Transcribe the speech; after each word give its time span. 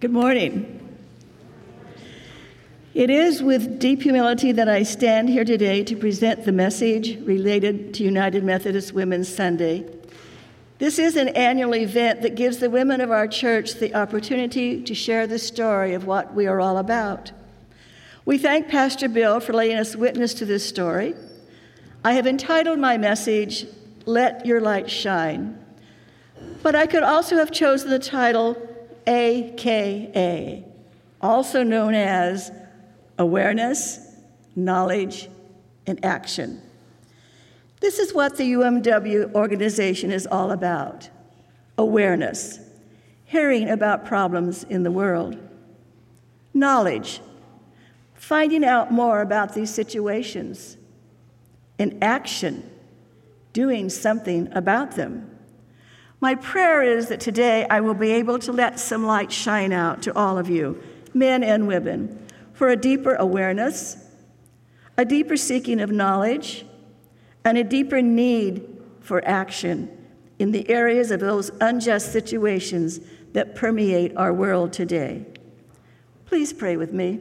Good 0.00 0.12
morning. 0.12 0.96
It 2.94 3.10
is 3.10 3.42
with 3.42 3.80
deep 3.80 4.02
humility 4.02 4.52
that 4.52 4.68
I 4.68 4.84
stand 4.84 5.28
here 5.28 5.44
today 5.44 5.82
to 5.82 5.96
present 5.96 6.44
the 6.44 6.52
message 6.52 7.18
related 7.24 7.94
to 7.94 8.04
United 8.04 8.44
Methodist 8.44 8.92
Women's 8.92 9.28
Sunday. 9.28 9.84
This 10.78 11.00
is 11.00 11.16
an 11.16 11.30
annual 11.30 11.74
event 11.74 12.22
that 12.22 12.36
gives 12.36 12.58
the 12.58 12.70
women 12.70 13.00
of 13.00 13.10
our 13.10 13.26
church 13.26 13.74
the 13.74 13.92
opportunity 13.92 14.80
to 14.84 14.94
share 14.94 15.26
the 15.26 15.36
story 15.36 15.94
of 15.94 16.06
what 16.06 16.32
we 16.32 16.46
are 16.46 16.60
all 16.60 16.78
about. 16.78 17.32
We 18.24 18.38
thank 18.38 18.68
Pastor 18.68 19.08
Bill 19.08 19.40
for 19.40 19.52
letting 19.52 19.78
us 19.78 19.96
witness 19.96 20.32
to 20.34 20.44
this 20.44 20.64
story. 20.64 21.16
I 22.04 22.12
have 22.12 22.28
entitled 22.28 22.78
my 22.78 22.98
message, 22.98 23.66
Let 24.06 24.46
Your 24.46 24.60
Light 24.60 24.88
Shine. 24.88 25.58
But 26.62 26.76
I 26.76 26.86
could 26.86 27.02
also 27.02 27.34
have 27.38 27.50
chosen 27.50 27.90
the 27.90 27.98
title 27.98 28.67
AKA, 29.08 30.64
also 31.20 31.62
known 31.62 31.94
as 31.94 32.52
awareness, 33.18 34.00
knowledge, 34.54 35.28
and 35.86 36.04
action. 36.04 36.60
This 37.80 37.98
is 37.98 38.12
what 38.12 38.36
the 38.36 38.52
UMW 38.52 39.34
organization 39.34 40.12
is 40.12 40.26
all 40.26 40.50
about 40.50 41.08
awareness, 41.78 42.58
hearing 43.24 43.70
about 43.70 44.04
problems 44.04 44.64
in 44.64 44.82
the 44.82 44.90
world, 44.90 45.38
knowledge, 46.52 47.20
finding 48.14 48.64
out 48.64 48.92
more 48.92 49.20
about 49.22 49.54
these 49.54 49.72
situations, 49.72 50.76
and 51.78 52.02
action, 52.02 52.68
doing 53.52 53.88
something 53.88 54.48
about 54.52 54.96
them. 54.96 55.37
My 56.20 56.34
prayer 56.34 56.82
is 56.82 57.08
that 57.08 57.20
today 57.20 57.66
I 57.70 57.80
will 57.80 57.94
be 57.94 58.10
able 58.10 58.38
to 58.40 58.52
let 58.52 58.80
some 58.80 59.06
light 59.06 59.30
shine 59.30 59.72
out 59.72 60.02
to 60.02 60.16
all 60.16 60.36
of 60.36 60.50
you, 60.50 60.82
men 61.14 61.44
and 61.44 61.68
women 61.68 62.26
for 62.52 62.68
a 62.68 62.76
deeper 62.76 63.14
awareness, 63.14 63.96
a 64.96 65.04
deeper 65.04 65.36
seeking 65.36 65.80
of 65.80 65.92
knowledge, 65.92 66.66
and 67.44 67.56
a 67.56 67.62
deeper 67.62 68.02
need 68.02 68.66
for 69.00 69.24
action 69.24 69.88
in 70.40 70.50
the 70.50 70.68
areas 70.68 71.12
of 71.12 71.20
those 71.20 71.50
unjust 71.60 72.12
situations 72.12 73.00
that 73.32 73.54
permeate 73.54 74.16
our 74.16 74.32
world 74.32 74.72
today. 74.72 75.24
Please 76.26 76.52
pray 76.52 76.76
with 76.76 76.92
me. 76.92 77.20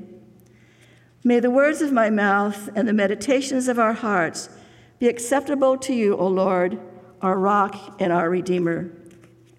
May 1.24 1.40
the 1.40 1.52
words 1.52 1.82
of 1.82 1.92
my 1.92 2.10
mouth 2.10 2.70
and 2.76 2.88
the 2.88 2.94
meditations 2.94 3.68
of 3.68 3.78
our 3.78 3.94
hearts 3.94 4.50
be 4.98 5.08
acceptable 5.08 5.78
to 5.78 5.94
you, 5.94 6.18
O 6.18 6.28
Lord, 6.28 6.80
our 7.22 7.38
rock 7.38 7.96
and 8.00 8.12
our 8.14 8.30
Redeemer. 8.30 8.92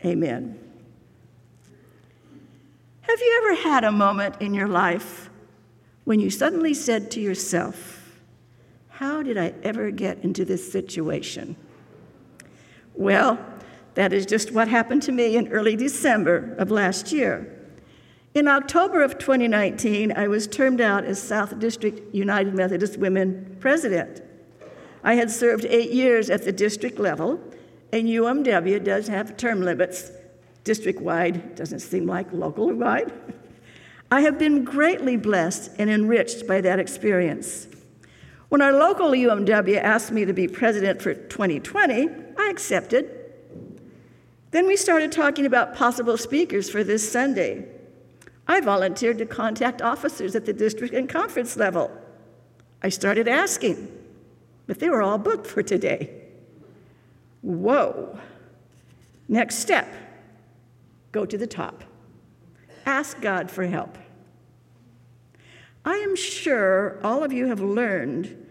Amen. 0.04 0.58
Have 3.02 3.20
you 3.20 3.42
ever 3.42 3.62
had 3.62 3.84
a 3.84 3.92
moment 3.92 4.36
in 4.40 4.54
your 4.54 4.68
life 4.68 5.30
when 6.04 6.20
you 6.20 6.30
suddenly 6.30 6.74
said 6.74 7.10
to 7.12 7.20
yourself, 7.20 8.20
How 8.88 9.22
did 9.22 9.38
I 9.38 9.54
ever 9.62 9.90
get 9.90 10.18
into 10.20 10.44
this 10.44 10.70
situation? 10.70 11.56
Well, 12.94 13.38
that 13.94 14.12
is 14.12 14.26
just 14.26 14.52
what 14.52 14.68
happened 14.68 15.02
to 15.02 15.12
me 15.12 15.36
in 15.36 15.48
early 15.48 15.74
December 15.74 16.54
of 16.58 16.70
last 16.70 17.12
year. 17.12 17.54
In 18.34 18.46
October 18.46 19.02
of 19.02 19.18
2019, 19.18 20.12
I 20.12 20.28
was 20.28 20.46
termed 20.46 20.80
out 20.80 21.04
as 21.04 21.20
South 21.20 21.58
District 21.58 22.14
United 22.14 22.54
Methodist 22.54 22.98
Women 22.98 23.56
president. 23.58 24.22
I 25.08 25.14
had 25.14 25.30
served 25.30 25.64
eight 25.64 25.90
years 25.90 26.28
at 26.28 26.42
the 26.44 26.52
district 26.52 26.98
level, 26.98 27.40
and 27.94 28.06
UMW 28.06 28.84
does 28.84 29.08
have 29.08 29.38
term 29.38 29.62
limits 29.62 30.10
district 30.64 31.00
wide, 31.00 31.54
doesn't 31.54 31.78
seem 31.78 32.04
like 32.04 32.30
local 32.30 32.70
wide. 32.74 33.10
I 34.10 34.20
have 34.20 34.38
been 34.38 34.64
greatly 34.64 35.16
blessed 35.16 35.70
and 35.78 35.88
enriched 35.88 36.46
by 36.46 36.60
that 36.60 36.78
experience. 36.78 37.68
When 38.50 38.60
our 38.60 38.74
local 38.74 39.12
UMW 39.12 39.78
asked 39.78 40.12
me 40.12 40.26
to 40.26 40.34
be 40.34 40.46
president 40.46 41.00
for 41.00 41.14
2020, 41.14 42.10
I 42.36 42.50
accepted. 42.50 43.32
Then 44.50 44.66
we 44.66 44.76
started 44.76 45.10
talking 45.10 45.46
about 45.46 45.74
possible 45.74 46.18
speakers 46.18 46.68
for 46.68 46.84
this 46.84 47.10
Sunday. 47.10 47.66
I 48.46 48.60
volunteered 48.60 49.16
to 49.20 49.24
contact 49.24 49.80
officers 49.80 50.36
at 50.36 50.44
the 50.44 50.52
district 50.52 50.92
and 50.92 51.08
conference 51.08 51.56
level. 51.56 51.90
I 52.82 52.90
started 52.90 53.26
asking, 53.26 53.97
but 54.68 54.78
they 54.78 54.88
were 54.88 55.02
all 55.02 55.18
booked 55.18 55.48
for 55.48 55.62
today. 55.62 56.10
Whoa. 57.40 58.16
Next 59.26 59.56
step 59.56 59.92
go 61.10 61.26
to 61.26 61.36
the 61.36 61.46
top. 61.46 61.82
Ask 62.86 63.20
God 63.20 63.50
for 63.50 63.66
help. 63.66 63.98
I 65.84 65.96
am 65.96 66.14
sure 66.14 67.00
all 67.02 67.24
of 67.24 67.32
you 67.32 67.46
have 67.46 67.60
learned 67.60 68.46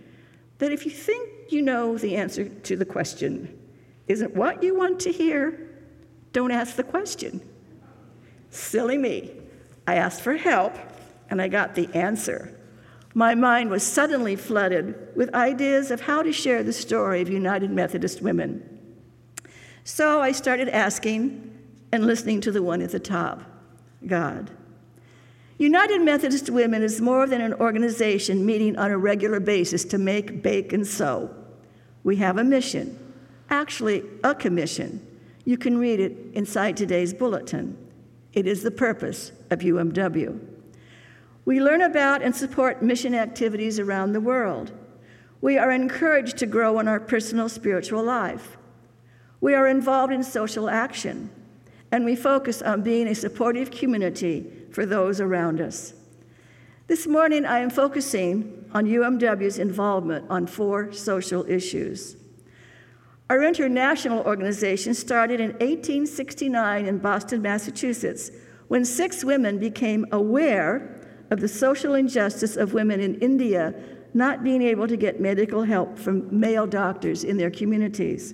that 0.57 0.71
if 0.71 0.85
you 0.85 0.91
think 0.91 1.29
you 1.49 1.61
know 1.61 1.97
the 1.97 2.15
answer 2.15 2.45
to 2.49 2.75
the 2.75 2.85
question 2.85 3.57
isn't 4.07 4.35
what 4.35 4.63
you 4.63 4.75
want 4.75 4.99
to 5.01 5.11
hear, 5.11 5.69
don't 6.33 6.51
ask 6.51 6.75
the 6.75 6.83
question. 6.83 7.41
Silly 8.49 8.97
me. 8.97 9.33
I 9.85 9.95
asked 9.95 10.21
for 10.21 10.35
help 10.35 10.75
and 11.29 11.41
I 11.41 11.47
got 11.47 11.75
the 11.75 11.87
answer. 11.93 12.56
My 13.17 13.33
mind 13.33 13.71
was 13.71 13.81
suddenly 13.81 14.35
flooded 14.35 14.93
with 15.15 15.33
ideas 15.33 15.89
of 15.89 16.01
how 16.01 16.21
to 16.21 16.31
share 16.31 16.61
the 16.61 16.71
story 16.71 17.19
of 17.19 17.27
United 17.27 17.71
Methodist 17.71 18.21
women. 18.21 18.61
So 19.83 20.21
I 20.21 20.31
started 20.31 20.69
asking 20.69 21.51
and 21.91 22.05
listening 22.05 22.41
to 22.41 22.51
the 22.51 22.61
one 22.61 22.79
at 22.79 22.91
the 22.91 22.99
top. 22.99 23.41
God. 24.05 24.51
United 25.57 26.03
Methodist 26.03 26.51
Women 26.51 26.83
is 26.83 27.01
more 27.01 27.25
than 27.25 27.41
an 27.41 27.55
organization 27.55 28.45
meeting 28.45 28.77
on 28.77 28.91
a 28.91 28.99
regular 28.99 29.39
basis 29.39 29.83
to 29.85 29.97
make, 29.97 30.43
bake, 30.43 30.71
and 30.71 30.85
sew. 30.85 31.33
We 32.03 32.17
have 32.17 32.37
a 32.37 32.43
mission, 32.43 32.99
actually, 33.49 34.03
a 34.23 34.35
commission. 34.35 35.03
You 35.43 35.57
can 35.57 35.79
read 35.79 35.99
it 35.99 36.15
inside 36.33 36.77
today's 36.77 37.15
bulletin. 37.15 37.79
It 38.33 38.45
is 38.45 38.61
the 38.61 38.69
purpose 38.69 39.31
of 39.49 39.61
UMW. 39.61 40.56
We 41.47 41.61
learn 41.61 41.81
about 41.81 42.21
and 42.21 42.35
support 42.35 42.81
mission 42.81 43.15
activities 43.15 43.79
around 43.79 44.11
the 44.11 44.19
world. 44.19 44.73
We 45.39 45.57
are 45.57 45.71
encouraged 45.71 46.37
to 46.39 46.45
grow 46.45 46.77
in 46.79 46.89
our 46.89 46.99
personal 46.99 47.47
spiritual 47.47 48.03
life. 48.03 48.57
We 49.39 49.53
are 49.53 49.65
involved 49.65 50.11
in 50.11 50.23
social 50.23 50.69
action 50.69 51.29
and 51.89 52.03
we 52.03 52.17
focus 52.17 52.61
on 52.61 52.81
being 52.81 53.07
a 53.07 53.15
supportive 53.15 53.71
community 53.71 54.45
for 54.73 54.85
those 54.85 55.21
around 55.21 55.61
us. 55.61 55.93
This 56.87 57.07
morning, 57.07 57.45
I 57.45 57.59
am 57.59 57.69
focusing 57.69 58.65
on 58.73 58.85
UMW's 58.85 59.57
involvement 59.57 60.29
on 60.29 60.47
four 60.47 60.91
social 60.91 61.49
issues. 61.49 62.17
Our 63.29 63.41
international 63.41 64.21
organization 64.25 64.93
started 64.93 65.39
in 65.39 65.51
1869 65.51 66.85
in 66.85 66.97
Boston, 66.97 67.41
Massachusetts, 67.41 68.31
when 68.67 68.83
six 68.83 69.23
women 69.23 69.59
became 69.59 70.05
aware 70.11 70.96
of 71.29 71.39
the 71.39 71.47
social 71.47 71.93
injustice 71.93 72.55
of 72.55 72.73
women 72.73 72.99
in 72.99 73.15
India 73.19 73.73
not 74.13 74.43
being 74.43 74.61
able 74.61 74.87
to 74.87 74.97
get 74.97 75.19
medical 75.19 75.63
help 75.63 75.97
from 75.97 76.27
male 76.37 76.65
doctors 76.65 77.23
in 77.23 77.37
their 77.37 77.51
communities. 77.51 78.33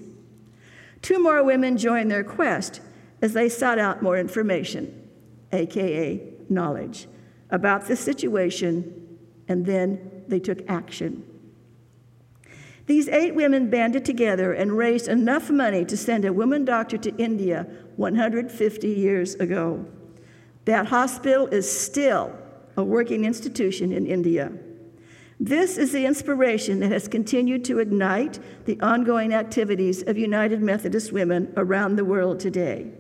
Two 1.02 1.22
more 1.22 1.44
women 1.44 1.78
joined 1.78 2.10
their 2.10 2.24
quest 2.24 2.80
as 3.22 3.34
they 3.34 3.50
sought 3.50 3.80
out 3.80 4.02
more 4.02 4.18
information, 4.18 5.10
aka 5.52 6.22
knowledge, 6.50 7.08
about 7.50 7.88
the 7.88 7.96
situation, 7.96 9.18
and 9.48 9.66
then 9.66 10.24
they 10.28 10.40
took 10.40 10.60
action. 10.70 11.26
These 12.86 13.08
eight 13.10 13.34
women 13.34 13.70
banded 13.70 14.04
together 14.04 14.54
and 14.54 14.78
raised 14.78 15.08
enough 15.08 15.50
money 15.50 15.86
to 15.86 15.96
send 15.96 16.26
a 16.26 16.34
woman 16.34 16.66
doctor 16.66 16.98
to 16.98 17.16
India 17.18 17.66
150 17.96 18.88
years 18.88 19.36
ago. 19.36 19.86
That 20.66 20.88
hospital 20.88 21.48
is 21.48 21.70
still 21.70 22.38
a 22.78 22.84
working 22.84 23.26
institution 23.26 23.92
in 23.92 24.06
India. 24.06 24.52
This 25.40 25.78
is 25.78 25.92
the 25.92 26.06
inspiration 26.06 26.80
that 26.80 26.92
has 26.92 27.08
continued 27.08 27.66
to 27.66 27.80
ignite 27.80 28.40
the 28.66 28.80
ongoing 28.80 29.34
activities 29.34 30.04
of 30.04 30.18
United 30.18 30.62
Methodist 30.62 31.12
women 31.12 31.52
around 31.58 31.96
the 31.96 32.06
world 32.06 32.40
today. 32.40 32.92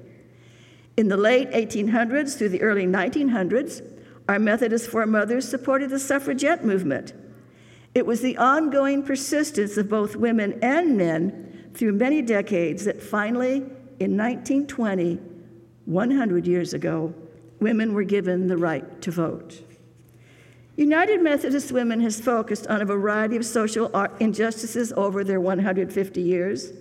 In 0.98 1.08
the 1.08 1.18
late 1.18 1.50
1800s 1.52 2.38
through 2.38 2.50
the 2.50 2.62
early 2.62 2.86
1900s, 2.86 3.82
our 4.28 4.40
Methodist 4.40 4.90
foremothers 4.90 5.48
supported 5.48 5.90
the 5.90 6.00
suffragette 6.00 6.66
movement. 6.66 7.14
It 7.96 8.06
was 8.06 8.22
the 8.22 8.38
ongoing 8.38 9.04
persistence 9.04 9.78
of 9.78 9.90
both 9.90 10.16
women 10.16 10.60
and 10.62 10.98
men 10.98 11.70
through 11.74 11.94
many 11.94 12.22
decades 12.22 12.86
that 12.86 13.02
finally, 13.02 13.58
in 14.00 14.18
1920, 14.18 15.20
100 15.86 16.48
years 16.48 16.74
ago, 16.74 17.14
women 17.64 17.94
were 17.94 18.04
given 18.04 18.48
the 18.48 18.58
right 18.58 19.02
to 19.02 19.10
vote. 19.10 19.62
United 20.76 21.22
Methodist 21.22 21.72
Women 21.72 22.00
has 22.02 22.20
focused 22.20 22.68
on 22.68 22.82
a 22.82 22.86
variety 22.86 23.36
of 23.36 23.46
social 23.46 23.88
injustices 24.20 24.92
over 24.94 25.24
their 25.24 25.40
150 25.40 26.22
years. 26.22 26.72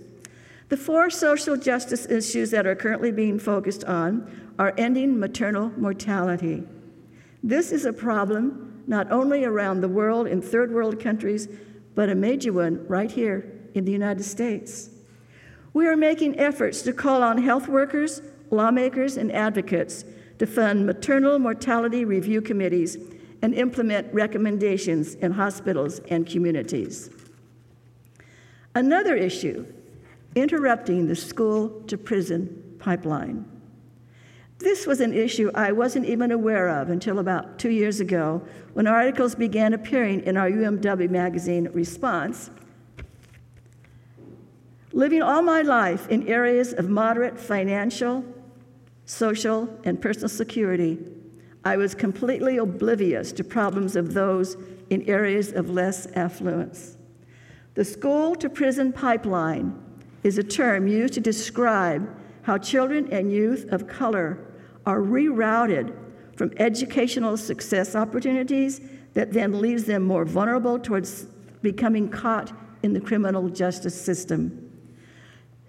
The 0.70 0.76
four 0.76 1.10
social 1.10 1.56
justice 1.56 2.06
issues 2.06 2.50
that 2.50 2.66
are 2.66 2.74
currently 2.74 3.12
being 3.12 3.38
focused 3.38 3.84
on 3.84 4.54
are 4.58 4.74
ending 4.78 5.18
maternal 5.18 5.70
mortality. 5.76 6.64
This 7.42 7.70
is 7.70 7.84
a 7.84 7.92
problem 7.92 8.82
not 8.86 9.12
only 9.12 9.44
around 9.44 9.80
the 9.80 9.88
world 9.88 10.26
in 10.26 10.40
third 10.40 10.72
world 10.72 10.98
countries, 10.98 11.48
but 11.94 12.08
a 12.08 12.14
major 12.14 12.52
one 12.52 12.86
right 12.88 13.10
here 13.10 13.52
in 13.74 13.84
the 13.84 13.92
United 13.92 14.24
States. 14.24 14.88
We 15.74 15.86
are 15.86 15.96
making 15.96 16.38
efforts 16.38 16.82
to 16.82 16.92
call 16.92 17.22
on 17.22 17.38
health 17.38 17.68
workers, 17.68 18.22
lawmakers, 18.50 19.16
and 19.16 19.30
advocates 19.30 20.04
to 20.42 20.46
fund 20.48 20.84
maternal 20.84 21.38
mortality 21.38 22.04
review 22.04 22.42
committees 22.42 22.98
and 23.42 23.54
implement 23.54 24.12
recommendations 24.12 25.14
in 25.14 25.30
hospitals 25.30 26.00
and 26.10 26.26
communities. 26.26 27.10
Another 28.74 29.14
issue 29.14 29.64
interrupting 30.34 31.06
the 31.06 31.14
school 31.14 31.68
to 31.82 31.96
prison 31.96 32.76
pipeline. 32.80 33.48
This 34.58 34.84
was 34.84 35.00
an 35.00 35.14
issue 35.14 35.48
I 35.54 35.70
wasn't 35.70 36.06
even 36.06 36.32
aware 36.32 36.66
of 36.70 36.90
until 36.90 37.20
about 37.20 37.60
two 37.60 37.70
years 37.70 38.00
ago 38.00 38.42
when 38.72 38.88
articles 38.88 39.36
began 39.36 39.72
appearing 39.72 40.22
in 40.22 40.36
our 40.36 40.50
UMW 40.50 41.08
magazine 41.08 41.68
Response. 41.72 42.50
Living 44.92 45.22
all 45.22 45.42
my 45.42 45.62
life 45.62 46.08
in 46.08 46.26
areas 46.26 46.72
of 46.72 46.88
moderate 46.88 47.38
financial, 47.38 48.24
social, 49.04 49.68
and 49.84 50.00
personal 50.00 50.28
security, 50.28 50.98
I 51.64 51.76
was 51.76 51.94
completely 51.94 52.58
oblivious 52.58 53.32
to 53.32 53.44
problems 53.44 53.96
of 53.96 54.14
those 54.14 54.56
in 54.90 55.08
areas 55.08 55.52
of 55.52 55.70
less 55.70 56.06
affluence. 56.14 56.96
The 57.74 57.84
school 57.84 58.34
to 58.36 58.50
prison 58.50 58.92
pipeline 58.92 59.80
is 60.22 60.38
a 60.38 60.42
term 60.42 60.86
used 60.86 61.14
to 61.14 61.20
describe 61.20 62.08
how 62.42 62.58
children 62.58 63.08
and 63.12 63.32
youth 63.32 63.66
of 63.72 63.86
color 63.86 64.38
are 64.84 65.00
rerouted 65.00 65.96
from 66.36 66.52
educational 66.58 67.36
success 67.36 67.94
opportunities 67.94 68.80
that 69.14 69.32
then 69.32 69.60
leaves 69.60 69.84
them 69.84 70.02
more 70.02 70.24
vulnerable 70.24 70.78
towards 70.78 71.24
becoming 71.62 72.08
caught 72.08 72.52
in 72.82 72.92
the 72.92 73.00
criminal 73.00 73.48
justice 73.48 74.00
system. 74.00 74.61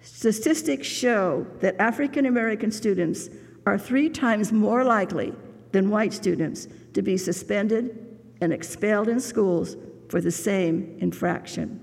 Statistics 0.04 0.86
show 0.86 1.46
that 1.60 1.80
African 1.80 2.26
American 2.26 2.70
students 2.70 3.30
are 3.64 3.78
three 3.78 4.10
times 4.10 4.52
more 4.52 4.84
likely 4.84 5.32
than 5.72 5.88
white 5.88 6.12
students 6.12 6.68
to 6.92 7.00
be 7.00 7.16
suspended 7.16 8.18
and 8.42 8.52
expelled 8.52 9.08
in 9.08 9.18
schools 9.18 9.76
for 10.10 10.20
the 10.20 10.30
same 10.30 10.98
infraction. 11.00 11.80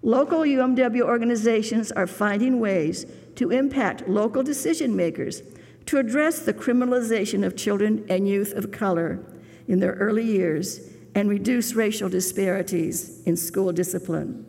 Local 0.00 0.40
UMW 0.40 1.02
organizations 1.02 1.92
are 1.92 2.06
finding 2.06 2.60
ways 2.60 3.04
to 3.36 3.50
impact 3.50 4.08
local 4.08 4.42
decision 4.42 4.96
makers 4.96 5.42
to 5.84 5.98
address 5.98 6.40
the 6.40 6.54
criminalization 6.54 7.44
of 7.44 7.56
children 7.56 8.06
and 8.08 8.26
youth 8.26 8.54
of 8.54 8.72
color 8.72 9.22
in 9.68 9.80
their 9.80 9.92
early 9.92 10.24
years 10.24 10.80
and 11.14 11.28
reduce 11.28 11.74
racial 11.74 12.08
disparities 12.08 13.22
in 13.24 13.36
school 13.36 13.70
discipline. 13.70 14.46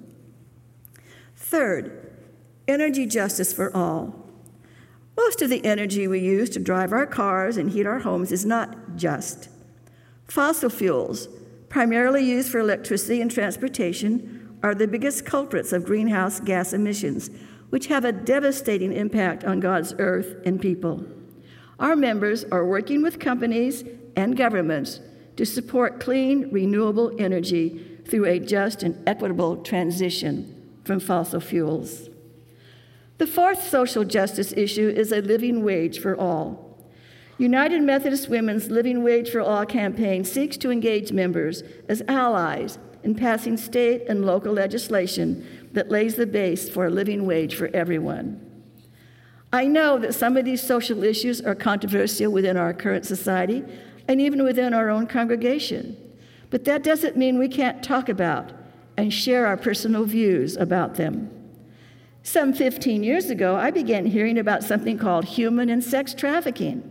Third, 1.36 2.11
energy 2.72 3.06
justice 3.06 3.54
for 3.54 3.76
all. 3.76 4.16
Most 5.18 5.42
of 5.42 5.50
the 5.50 5.64
energy 5.66 6.08
we 6.08 6.20
use 6.20 6.50
to 6.52 6.60
drive 6.60 6.94
our 6.94 7.06
cars 7.06 7.58
and 7.58 7.70
heat 7.70 7.86
our 7.86 8.00
homes 8.00 8.32
is 8.32 8.46
not 8.46 8.96
just. 8.96 9.50
Fossil 10.28 10.70
fuels, 10.70 11.28
primarily 11.70 12.24
used 12.24 12.50
for 12.50 12.60
electricity 12.60 13.22
and 13.22 13.30
transportation, 13.30 14.58
are 14.64 14.74
the 14.74 14.88
biggest 14.88 15.26
culprits 15.26 15.74
of 15.74 15.86
greenhouse 15.86 16.40
gas 16.40 16.72
emissions, 16.72 17.30
which 17.70 17.88
have 17.88 18.06
a 18.06 18.12
devastating 18.12 18.94
impact 18.94 19.44
on 19.44 19.60
God's 19.60 19.94
earth 20.00 20.36
and 20.46 20.62
people. 20.62 21.06
Our 21.80 21.96
members 21.96 22.44
are 22.46 22.66
working 22.66 23.02
with 23.02 23.20
companies 23.20 23.84
and 24.16 24.38
governments 24.38 25.00
to 25.36 25.46
support 25.46 26.00
clean, 26.00 26.50
renewable 26.52 27.12
energy 27.20 28.00
through 28.08 28.26
a 28.26 28.40
just 28.40 28.84
and 28.84 29.02
equitable 29.08 29.58
transition 29.58 30.80
from 30.84 31.00
fossil 31.00 31.40
fuels. 31.40 32.11
The 33.22 33.28
fourth 33.28 33.70
social 33.70 34.04
justice 34.04 34.52
issue 34.52 34.90
is 34.90 35.12
a 35.12 35.22
living 35.22 35.64
wage 35.64 36.00
for 36.00 36.18
all. 36.20 36.76
United 37.38 37.84
Methodist 37.84 38.30
Women's 38.30 38.72
Living 38.72 39.04
Wage 39.04 39.30
for 39.30 39.42
All 39.42 39.64
campaign 39.64 40.26
seeks 40.26 40.58
to 40.58 40.72
engage 40.72 41.12
members 41.12 41.62
as 41.88 42.02
allies 42.08 42.80
in 43.04 43.14
passing 43.14 43.58
state 43.58 44.06
and 44.10 44.26
local 44.26 44.52
legislation 44.54 45.46
that 45.74 45.92
lays 45.92 46.16
the 46.16 46.26
base 46.26 46.68
for 46.68 46.88
a 46.88 46.90
living 46.90 47.28
wage 47.28 47.54
for 47.54 47.68
everyone. 47.76 48.44
I 49.54 49.66
know 49.66 50.00
that 50.00 50.16
some 50.16 50.36
of 50.36 50.44
these 50.44 50.64
social 50.64 51.04
issues 51.04 51.42
are 51.42 51.54
controversial 51.54 52.32
within 52.32 52.58
our 52.58 52.74
current 52.74 53.06
society 53.06 53.64
and 54.08 54.20
even 54.20 54.44
within 54.44 54.74
our 54.74 54.90
own 54.90 55.06
congregation, 55.06 55.96
but 56.50 56.66
that 56.66 56.82
doesn't 56.82 57.16
mean 57.16 57.38
we 57.38 57.50
can't 57.50 57.84
talk 57.84 58.10
about 58.10 58.52
and 58.98 59.14
share 59.14 59.46
our 59.46 59.58
personal 59.58 60.06
views 60.06 60.58
about 60.58 60.96
them. 60.96 61.30
Some 62.24 62.54
15 62.54 63.04
years 63.04 63.30
ago, 63.30 63.56
I 63.56 63.72
began 63.72 64.06
hearing 64.06 64.38
about 64.38 64.64
something 64.64 64.98
called 64.98 65.26
human 65.26 65.70
and 65.70 65.84
sex 65.84 66.14
trafficking. 66.14 66.88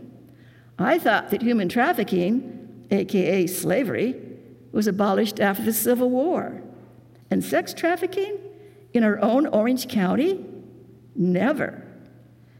I 0.77 0.99
thought 0.99 1.29
that 1.29 1.41
human 1.41 1.69
trafficking, 1.69 2.85
aka 2.91 3.47
slavery, 3.47 4.15
was 4.71 4.87
abolished 4.87 5.39
after 5.39 5.63
the 5.63 5.73
Civil 5.73 6.09
War. 6.09 6.61
And 7.29 7.43
sex 7.43 7.73
trafficking 7.73 8.37
in 8.93 9.03
our 9.03 9.19
own 9.19 9.47
Orange 9.47 9.87
County? 9.87 10.45
Never. 11.15 11.85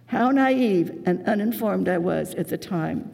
How 0.06 0.32
naive 0.32 1.04
and 1.06 1.26
uninformed 1.28 1.90
I 1.90 1.98
was 1.98 2.34
at 2.36 2.48
the 2.48 2.58
time. 2.58 3.12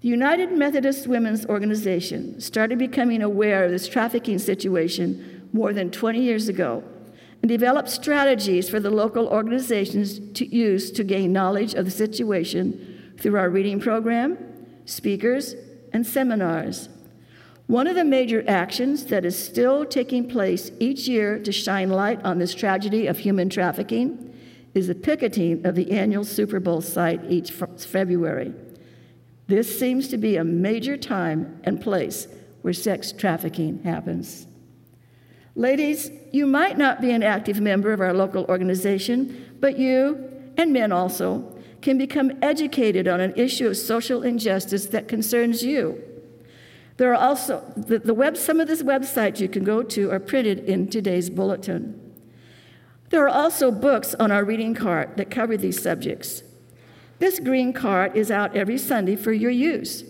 The 0.00 0.08
United 0.08 0.52
Methodist 0.52 1.06
Women's 1.06 1.46
Organization 1.46 2.40
started 2.40 2.78
becoming 2.78 3.22
aware 3.22 3.64
of 3.64 3.70
this 3.70 3.88
trafficking 3.88 4.38
situation 4.38 5.48
more 5.52 5.72
than 5.72 5.90
20 5.90 6.20
years 6.20 6.48
ago 6.48 6.84
and 7.42 7.48
develop 7.48 7.88
strategies 7.88 8.68
for 8.68 8.80
the 8.80 8.90
local 8.90 9.28
organizations 9.28 10.18
to 10.34 10.46
use 10.46 10.90
to 10.90 11.04
gain 11.04 11.32
knowledge 11.32 11.74
of 11.74 11.84
the 11.84 11.90
situation 11.90 13.14
through 13.18 13.36
our 13.36 13.48
reading 13.48 13.80
program, 13.80 14.38
speakers, 14.84 15.54
and 15.92 16.06
seminars. 16.06 16.88
One 17.68 17.86
of 17.86 17.96
the 17.96 18.04
major 18.04 18.42
actions 18.48 19.04
that 19.06 19.24
is 19.24 19.38
still 19.38 19.84
taking 19.84 20.28
place 20.28 20.70
each 20.80 21.06
year 21.06 21.38
to 21.40 21.52
shine 21.52 21.90
light 21.90 22.24
on 22.24 22.38
this 22.38 22.54
tragedy 22.54 23.06
of 23.06 23.18
human 23.18 23.50
trafficking 23.50 24.34
is 24.74 24.86
the 24.86 24.94
picketing 24.94 25.66
of 25.66 25.74
the 25.74 25.90
annual 25.92 26.24
Super 26.24 26.60
Bowl 26.60 26.80
site 26.80 27.20
each 27.28 27.52
February. 27.52 28.54
This 29.48 29.78
seems 29.78 30.08
to 30.08 30.18
be 30.18 30.36
a 30.36 30.44
major 30.44 30.96
time 30.96 31.60
and 31.64 31.80
place 31.80 32.26
where 32.62 32.72
sex 32.72 33.12
trafficking 33.12 33.82
happens. 33.82 34.47
Ladies, 35.58 36.12
you 36.30 36.46
might 36.46 36.78
not 36.78 37.00
be 37.00 37.10
an 37.10 37.24
active 37.24 37.60
member 37.60 37.92
of 37.92 38.00
our 38.00 38.14
local 38.14 38.44
organization, 38.44 39.56
but 39.58 39.76
you, 39.76 40.30
and 40.56 40.72
men 40.72 40.92
also, 40.92 41.52
can 41.82 41.98
become 41.98 42.30
educated 42.40 43.08
on 43.08 43.18
an 43.20 43.34
issue 43.34 43.66
of 43.66 43.76
social 43.76 44.22
injustice 44.22 44.86
that 44.86 45.08
concerns 45.08 45.64
you. 45.64 46.00
There 46.96 47.12
are 47.12 47.20
also, 47.20 47.64
the, 47.76 47.98
the 47.98 48.14
web, 48.14 48.36
some 48.36 48.60
of 48.60 48.68
these 48.68 48.84
websites 48.84 49.40
you 49.40 49.48
can 49.48 49.64
go 49.64 49.82
to 49.82 50.12
are 50.12 50.20
printed 50.20 50.60
in 50.60 50.86
today's 50.86 51.28
bulletin. 51.28 52.00
There 53.10 53.24
are 53.24 53.28
also 53.28 53.72
books 53.72 54.14
on 54.14 54.30
our 54.30 54.44
reading 54.44 54.74
cart 54.74 55.16
that 55.16 55.28
cover 55.28 55.56
these 55.56 55.82
subjects. 55.82 56.44
This 57.18 57.40
green 57.40 57.72
cart 57.72 58.16
is 58.16 58.30
out 58.30 58.54
every 58.54 58.78
Sunday 58.78 59.16
for 59.16 59.32
your 59.32 59.50
use. 59.50 60.04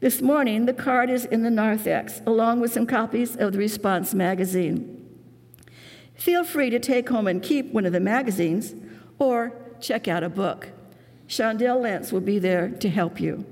This 0.00 0.22
morning, 0.22 0.64
the 0.64 0.72
card 0.72 1.10
is 1.10 1.26
in 1.26 1.42
the 1.42 1.50
narthex, 1.50 2.22
along 2.26 2.60
with 2.60 2.72
some 2.72 2.86
copies 2.86 3.36
of 3.36 3.52
the 3.52 3.58
Response 3.58 4.14
magazine. 4.14 4.96
Feel 6.14 6.42
free 6.42 6.70
to 6.70 6.78
take 6.78 7.10
home 7.10 7.26
and 7.26 7.42
keep 7.42 7.70
one 7.74 7.84
of 7.84 7.92
the 7.92 8.00
magazines 8.00 8.74
or 9.18 9.52
check 9.78 10.08
out 10.08 10.22
a 10.22 10.30
book. 10.30 10.70
Shondell 11.28 11.82
Lentz 11.82 12.12
will 12.12 12.22
be 12.22 12.38
there 12.38 12.70
to 12.70 12.88
help 12.88 13.20
you. 13.20 13.44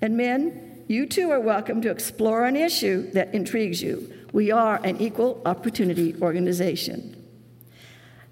And 0.00 0.16
men, 0.16 0.84
you 0.86 1.06
too 1.06 1.32
are 1.32 1.40
welcome 1.40 1.82
to 1.82 1.90
explore 1.90 2.44
an 2.44 2.54
issue 2.54 3.10
that 3.10 3.34
intrigues 3.34 3.82
you. 3.82 4.12
We 4.32 4.52
are 4.52 4.76
an 4.84 5.00
equal 5.00 5.42
opportunity 5.44 6.14
organization. 6.22 7.17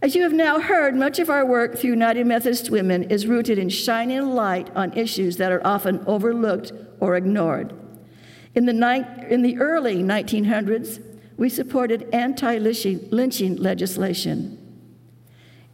As 0.02 0.14
you 0.14 0.22
have 0.22 0.32
now 0.32 0.60
heard, 0.60 0.94
much 0.94 1.18
of 1.18 1.30
our 1.30 1.46
work 1.46 1.78
through 1.78 1.90
United 1.90 2.26
Methodist 2.26 2.70
Women 2.70 3.04
is 3.04 3.26
rooted 3.26 3.58
in 3.58 3.70
shining 3.70 4.34
light 4.34 4.70
on 4.76 4.92
issues 4.92 5.38
that 5.38 5.50
are 5.50 5.66
often 5.66 6.04
overlooked 6.06 6.72
or 7.00 7.16
ignored. 7.16 7.72
In 8.54 8.66
the, 8.66 8.72
ni- 8.74 9.06
in 9.30 9.42
the 9.42 9.56
early 9.58 10.02
1900s, 10.02 11.02
we 11.38 11.48
supported 11.48 12.08
anti 12.12 12.58
lynching 12.58 13.56
legislation. 13.56 14.62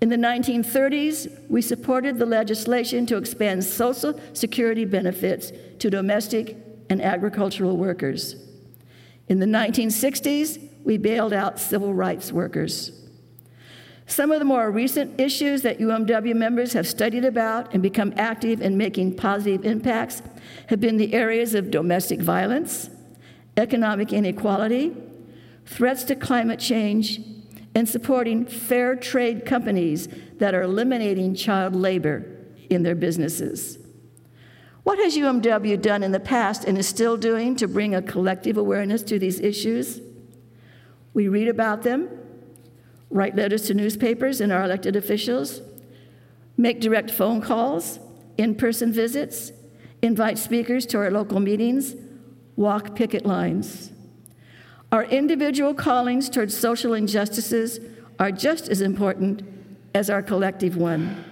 In 0.01 0.09
the 0.09 0.17
1930s, 0.17 1.49
we 1.49 1.63
supported 1.63 2.19
the 2.19 2.27
legislation 2.27 3.07
to 3.07 3.17
expand 3.17 3.63
Social 3.63 4.19
Security 4.35 4.85
benefits 4.85 5.53
to 5.79 5.91
domestic 5.91 6.57
and 6.91 7.03
agricultural 7.03 7.77
workers. 7.77 8.37
In 9.29 9.39
the 9.41 9.47
1960s, 9.47 10.61
we 10.85 10.97
bailed 10.97 11.33
out 11.33 11.61
civil 11.61 11.95
rights 11.95 12.33
workers. 12.33 13.02
Some 14.13 14.31
of 14.31 14.41
the 14.41 14.45
more 14.45 14.71
recent 14.71 15.19
issues 15.19 15.63
that 15.63 15.79
UMW 15.79 16.37
members 16.37 16.75
have 16.75 16.87
studied 16.87 17.25
about 17.25 17.73
and 17.73 17.83
become 17.83 18.13
active 18.19 18.61
in 18.61 18.77
making 18.77 19.17
positive 19.17 19.65
impacts 19.65 20.21
have 20.67 20.81
been 20.81 20.99
the 20.99 21.15
areas 21.15 21.55
of 21.55 21.71
domestic 21.71 22.21
violence, 22.21 22.91
economic 23.57 24.13
inequality, 24.13 24.95
threats 25.65 26.05
to 26.05 26.15
climate 26.15 26.61
change, 26.61 27.23
and 27.75 27.89
supporting 27.89 28.45
fair 28.45 28.97
trade 28.97 29.47
companies 29.47 30.09
that 30.37 30.55
are 30.55 30.61
eliminating 30.61 31.35
child 31.35 31.75
labor 31.75 32.27
in 32.69 32.83
their 32.83 32.95
businesses. 32.95 33.79
What 34.83 34.99
has 34.99 35.17
UMW 35.17 35.81
done 35.81 36.03
in 36.03 36.13
the 36.13 36.21
past 36.21 36.65
and 36.65 36.77
is 36.77 36.87
still 36.87 37.17
doing 37.17 37.57
to 37.57 37.67
bring 37.67 37.95
a 37.95 38.03
collective 38.03 38.59
awareness 38.59 39.03
to 39.05 39.19
these 39.19 39.41
issues? 39.41 40.03
We 41.15 41.29
read 41.29 41.49
about 41.49 41.83
them, 41.83 42.11
write 43.13 43.37
letters 43.37 43.63
to 43.67 43.75
newspapers 43.75 44.41
and 44.41 44.51
our 44.51 44.65
elected 44.65 44.97
officials, 44.97 45.61
make 46.57 46.81
direct 46.81 47.11
phone 47.11 47.41
calls, 47.41 47.99
in 48.39 48.55
person 48.55 48.93
visits, 48.93 49.53
invite 50.01 50.39
speakers 50.39 50.87
to 50.87 50.99
our 50.99 51.11
local 51.11 51.39
meetings, 51.39 51.95
walk 52.57 52.97
picket 52.97 53.27
lines. 53.27 53.93
Our 54.91 55.05
individual 55.05 55.75
callings 55.75 56.29
towards 56.29 56.57
social 56.57 56.95
injustices 56.95 57.81
are 58.19 58.33
just 58.33 58.69
as 58.69 58.81
important 58.81 59.43
as 59.95 60.11
our 60.11 60.23
collective 60.23 60.77
one. 60.77 61.25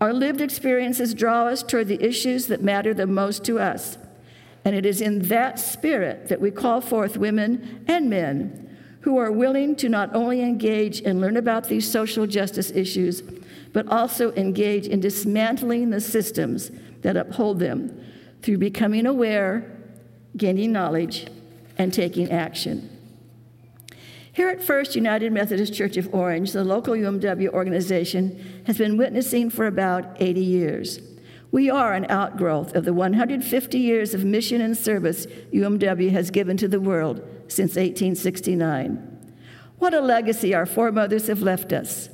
Our 0.00 0.12
lived 0.12 0.40
experiences 0.40 1.14
draw 1.14 1.46
us 1.46 1.62
toward 1.62 1.88
the 1.88 2.02
issues 2.04 2.48
that 2.48 2.62
matter 2.62 2.92
the 2.92 3.06
most 3.06 3.44
to 3.44 3.58
us. 3.58 3.96
And 4.64 4.74
it 4.74 4.84
is 4.84 5.00
in 5.00 5.20
that 5.28 5.58
spirit 5.58 6.28
that 6.28 6.40
we 6.40 6.50
call 6.50 6.80
forth 6.80 7.16
women 7.16 7.84
and 7.88 8.10
men 8.10 8.65
who 9.06 9.18
are 9.18 9.30
willing 9.30 9.76
to 9.76 9.88
not 9.88 10.12
only 10.16 10.40
engage 10.40 11.00
and 11.02 11.20
learn 11.20 11.36
about 11.36 11.68
these 11.68 11.88
social 11.88 12.26
justice 12.26 12.72
issues, 12.72 13.22
but 13.72 13.86
also 13.86 14.32
engage 14.32 14.88
in 14.88 14.98
dismantling 14.98 15.90
the 15.90 16.00
systems 16.00 16.72
that 17.02 17.16
uphold 17.16 17.60
them 17.60 18.04
through 18.42 18.58
becoming 18.58 19.06
aware, 19.06 19.64
gaining 20.36 20.72
knowledge, 20.72 21.28
and 21.78 21.94
taking 21.94 22.32
action. 22.32 22.90
Here 24.32 24.48
at 24.48 24.60
First 24.60 24.96
United 24.96 25.30
Methodist 25.30 25.72
Church 25.72 25.96
of 25.96 26.12
Orange, 26.12 26.50
the 26.50 26.64
local 26.64 26.94
UMW 26.94 27.50
organization 27.50 28.64
has 28.66 28.76
been 28.76 28.96
witnessing 28.96 29.50
for 29.50 29.68
about 29.68 30.16
80 30.20 30.40
years. 30.40 30.98
We 31.52 31.70
are 31.70 31.92
an 31.92 32.06
outgrowth 32.08 32.74
of 32.74 32.84
the 32.84 32.92
150 32.92 33.78
years 33.78 34.14
of 34.14 34.24
mission 34.24 34.60
and 34.60 34.76
service 34.76 35.26
UMW 35.52 36.10
has 36.10 36.32
given 36.32 36.56
to 36.56 36.66
the 36.66 36.80
world 36.80 37.22
since 37.48 37.76
1869. 37.76 39.34
What 39.78 39.94
a 39.94 40.00
legacy 40.00 40.54
our 40.54 40.66
foremothers 40.66 41.26
have 41.26 41.42
left 41.42 41.72
us. 41.72 42.08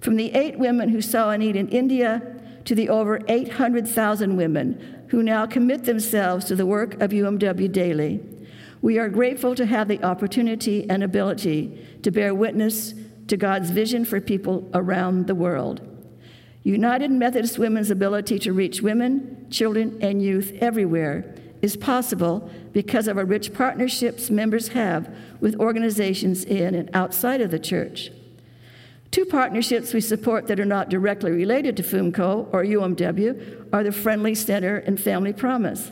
From 0.00 0.16
the 0.16 0.32
eight 0.34 0.58
women 0.58 0.90
who 0.90 1.00
saw 1.00 1.30
a 1.30 1.38
need 1.38 1.56
in 1.56 1.68
India 1.68 2.22
to 2.64 2.74
the 2.74 2.88
over 2.88 3.20
800,000 3.28 4.36
women 4.36 5.06
who 5.08 5.22
now 5.22 5.46
commit 5.46 5.84
themselves 5.84 6.44
to 6.46 6.56
the 6.56 6.66
work 6.66 7.00
of 7.00 7.10
UMW 7.12 7.70
daily. 7.72 8.20
We 8.82 8.98
are 8.98 9.08
grateful 9.08 9.54
to 9.54 9.66
have 9.66 9.88
the 9.88 10.02
opportunity 10.04 10.88
and 10.90 11.02
ability 11.02 11.86
to 12.02 12.10
bear 12.10 12.34
witness 12.34 12.94
to 13.28 13.36
God's 13.36 13.70
vision 13.70 14.04
for 14.04 14.20
people 14.20 14.68
around 14.74 15.26
the 15.26 15.34
world. 15.34 15.80
United 16.62 17.10
Methodist 17.10 17.58
Women's 17.58 17.90
ability 17.90 18.38
to 18.40 18.52
reach 18.52 18.82
women, 18.82 19.46
children, 19.50 19.98
and 20.02 20.20
youth 20.20 20.52
everywhere 20.60 21.34
is 21.66 21.76
possible 21.76 22.48
because 22.72 23.08
of 23.08 23.18
our 23.18 23.24
rich 23.24 23.52
partnerships 23.52 24.30
members 24.30 24.68
have 24.68 25.12
with 25.40 25.56
organizations 25.56 26.44
in 26.44 26.76
and 26.76 26.88
outside 26.94 27.40
of 27.40 27.50
the 27.50 27.58
church. 27.58 28.12
Two 29.10 29.24
partnerships 29.24 29.92
we 29.92 30.00
support 30.00 30.46
that 30.46 30.60
are 30.60 30.64
not 30.64 30.88
directly 30.88 31.32
related 31.32 31.76
to 31.76 31.82
FUMCO 31.82 32.48
or 32.52 32.62
UMW 32.64 33.68
are 33.72 33.82
the 33.82 33.90
Friendly 33.90 34.34
Center 34.34 34.76
and 34.76 35.00
Family 35.00 35.32
Promise. 35.32 35.90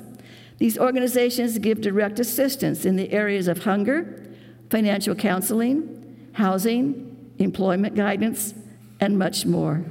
These 0.59 0.79
organizations 0.79 1.59
give 1.59 1.81
direct 1.81 2.21
assistance 2.21 2.85
in 2.85 2.95
the 2.95 3.11
areas 3.11 3.49
of 3.49 3.65
hunger, 3.65 4.23
financial 4.71 5.17
counseling, 5.17 6.29
housing, 6.35 7.33
employment 7.39 7.97
guidance, 7.97 8.55
and 9.01 9.19
much 9.19 9.45
more. 9.45 9.85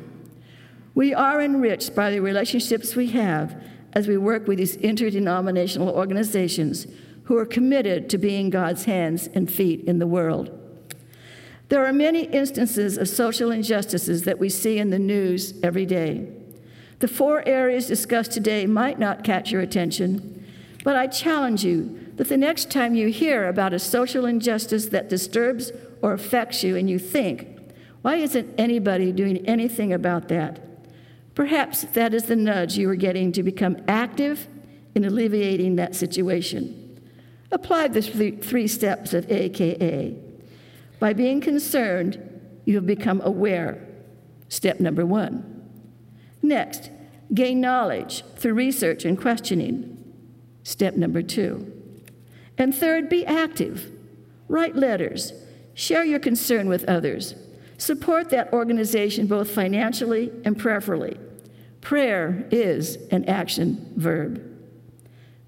We 0.95 1.13
are 1.13 1.41
enriched 1.41 1.93
by 1.93 2.11
the 2.11 2.21
relationships 2.21 2.95
we 2.95 3.07
have 3.07 3.61
as 3.93 4.07
we 4.07 4.17
work 4.17 4.47
with 4.47 4.57
these 4.57 4.75
interdenominational 4.77 5.89
organizations 5.89 6.87
who 7.25 7.37
are 7.37 7.45
committed 7.45 8.09
to 8.09 8.17
being 8.17 8.49
God's 8.49 8.85
hands 8.85 9.27
and 9.33 9.51
feet 9.51 9.85
in 9.85 9.99
the 9.99 10.07
world. 10.07 10.59
There 11.69 11.85
are 11.85 11.93
many 11.93 12.25
instances 12.25 12.97
of 12.97 13.07
social 13.07 13.49
injustices 13.49 14.23
that 14.23 14.39
we 14.39 14.49
see 14.49 14.77
in 14.77 14.89
the 14.89 14.99
news 14.99 15.53
every 15.63 15.85
day. 15.85 16.27
The 16.99 17.07
four 17.07 17.47
areas 17.47 17.87
discussed 17.87 18.31
today 18.31 18.65
might 18.65 18.99
not 18.99 19.23
catch 19.23 19.51
your 19.51 19.61
attention, 19.61 20.45
but 20.83 20.95
I 20.95 21.07
challenge 21.07 21.63
you 21.63 22.11
that 22.15 22.29
the 22.29 22.37
next 22.37 22.69
time 22.69 22.95
you 22.95 23.07
hear 23.07 23.47
about 23.47 23.73
a 23.73 23.79
social 23.79 24.25
injustice 24.25 24.87
that 24.87 25.09
disturbs 25.09 25.71
or 26.01 26.13
affects 26.13 26.63
you 26.63 26.75
and 26.75 26.89
you 26.89 26.99
think, 26.99 27.47
why 28.01 28.17
isn't 28.17 28.53
anybody 28.57 29.11
doing 29.11 29.37
anything 29.47 29.93
about 29.93 30.27
that? 30.27 30.72
Perhaps 31.35 31.81
that 31.93 32.13
is 32.13 32.25
the 32.25 32.35
nudge 32.35 32.77
you 32.77 32.89
are 32.89 32.95
getting 32.95 33.31
to 33.31 33.43
become 33.43 33.77
active 33.87 34.47
in 34.95 35.03
alleviating 35.03 35.75
that 35.75 35.95
situation. 35.95 37.01
Apply 37.51 37.87
the 37.87 38.01
three 38.01 38.67
steps 38.67 39.13
of 39.13 39.31
AKA. 39.31 40.17
By 40.99 41.13
being 41.13 41.41
concerned, 41.41 42.19
you 42.65 42.75
have 42.75 42.85
become 42.85 43.21
aware. 43.23 43.87
Step 44.47 44.79
number 44.79 45.05
one. 45.05 45.49
Next, 46.41 46.91
gain 47.33 47.61
knowledge 47.61 48.23
through 48.35 48.53
research 48.53 49.05
and 49.05 49.19
questioning. 49.19 49.89
Step 50.63 50.95
number 50.95 51.21
two. 51.21 51.71
And 52.57 52.73
third, 52.73 53.09
be 53.09 53.25
active. 53.25 53.91
Write 54.47 54.75
letters. 54.75 55.33
Share 55.73 56.03
your 56.03 56.19
concern 56.19 56.69
with 56.69 56.83
others. 56.85 57.35
Support 57.77 58.29
that 58.29 58.53
organization 58.53 59.27
both 59.27 59.51
financially 59.51 60.31
and 60.45 60.57
prayerfully. 60.57 61.17
Prayer 61.81 62.47
is 62.51 62.95
an 63.11 63.25
action 63.25 63.93
verb. 63.95 64.41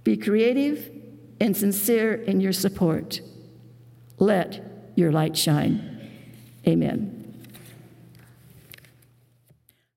Be 0.04 0.18
creative 0.18 0.92
and 1.40 1.56
sincere 1.56 2.14
in 2.14 2.42
your 2.42 2.54
support. 2.54 3.22
Let 4.18 4.92
your 4.96 5.12
light 5.12 5.38
shine. 5.38 5.92
Amen. 6.68 7.15